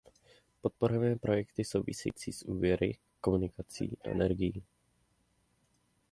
[0.61, 4.63] Podporujeme projekty související s úvěry, komunikací a energií.